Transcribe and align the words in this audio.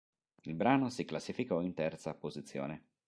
Il 0.45 0.55
brano 0.55 0.89
si 0.89 1.05
classificò 1.05 1.61
in 1.61 1.75
terza 1.75 2.15
posizione. 2.15 2.85